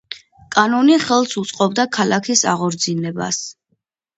კანონი 0.55 0.95
ხელს 1.03 1.35
უწყობდა 1.41 1.85
ქალაქის 1.99 2.43
აღორძინებას. 2.55 3.43